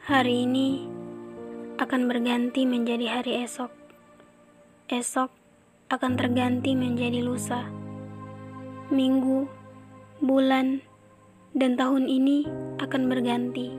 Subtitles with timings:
[0.00, 0.88] Hari ini
[1.76, 3.68] akan berganti menjadi hari esok.
[4.88, 5.28] Esok
[5.92, 7.68] akan terganti menjadi lusa.
[8.88, 9.44] Minggu,
[10.24, 10.80] bulan,
[11.52, 12.48] dan tahun ini
[12.80, 13.76] akan berganti.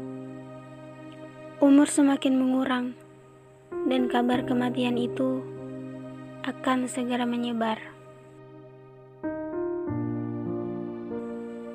[1.58, 2.94] Umur semakin mengurang,
[3.90, 5.42] dan kabar kematian itu
[6.46, 7.82] akan segera menyebar.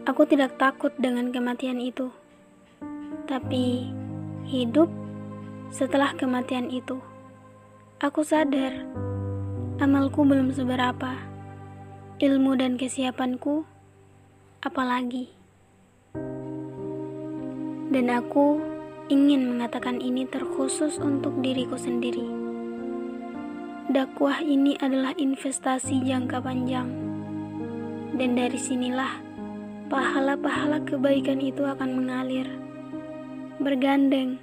[0.07, 2.15] Aku tidak takut dengan kematian itu,
[3.27, 3.91] tapi
[4.47, 4.87] hidup
[5.75, 7.03] setelah kematian itu.
[7.99, 8.87] Aku sadar
[9.83, 11.19] amalku belum seberapa,
[12.23, 13.67] ilmu dan kesiapanku
[14.63, 15.35] apalagi.
[17.91, 18.63] Dan aku
[19.11, 22.27] ingin mengatakan ini terkhusus untuk diriku sendiri.
[23.91, 26.91] Dakwah ini adalah investasi jangka panjang.
[28.15, 29.23] Dan dari sinilah
[29.91, 32.47] pahala-pahala kebaikan itu akan mengalir
[33.57, 34.37] bergandeng,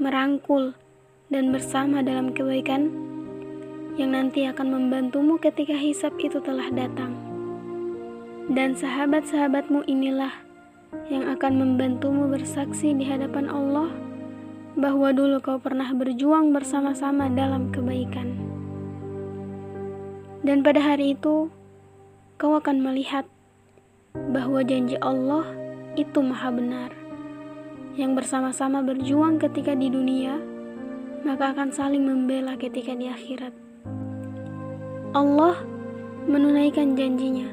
[0.00, 0.72] merangkul,
[1.28, 2.88] dan bersama dalam kebaikan
[4.00, 7.12] yang nanti akan membantumu ketika hisap itu telah datang.
[8.48, 10.32] Dan sahabat-sahabatmu inilah
[11.12, 13.92] yang akan membantumu bersaksi di hadapan Allah
[14.74, 18.40] bahwa dulu kau pernah berjuang bersama-sama dalam kebaikan.
[20.40, 21.52] Dan pada hari itu,
[22.40, 23.28] kau akan melihat
[24.32, 25.44] bahwa janji Allah
[25.94, 26.99] itu maha benar
[27.98, 30.38] yang bersama-sama berjuang ketika di dunia,
[31.26, 33.52] maka akan saling membela ketika di akhirat.
[35.10, 35.58] Allah
[36.30, 37.50] menunaikan janjinya,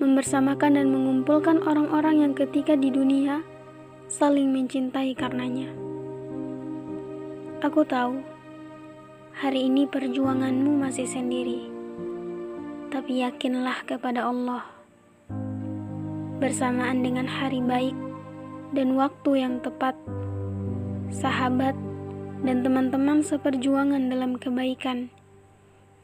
[0.00, 3.44] membersamakan dan mengumpulkan orang-orang yang ketika di dunia
[4.08, 5.68] saling mencintai karenanya.
[7.62, 8.18] Aku tahu,
[9.36, 11.68] hari ini perjuanganmu masih sendiri,
[12.90, 14.66] tapi yakinlah kepada Allah.
[16.42, 17.94] Bersamaan dengan hari baik,
[18.72, 19.94] dan waktu yang tepat,
[21.12, 21.76] sahabat
[22.42, 25.12] dan teman-teman seperjuangan dalam kebaikan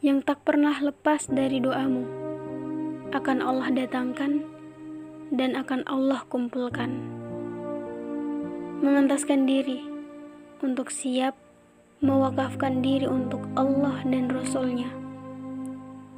[0.05, 2.07] yang tak pernah lepas dari doamu
[3.11, 4.45] akan Allah datangkan
[5.35, 6.93] dan akan Allah kumpulkan.
[8.79, 9.83] Memantaskan diri
[10.63, 11.35] untuk siap
[11.99, 14.87] mewakafkan diri untuk Allah dan Rasulnya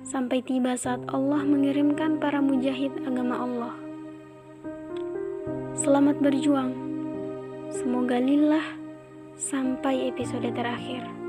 [0.04, 3.89] sampai tiba saat Allah mengirimkan para mujahid agama Allah.
[5.80, 6.76] Selamat berjuang.
[7.72, 8.76] Semoga lillah
[9.32, 11.19] sampai episode terakhir.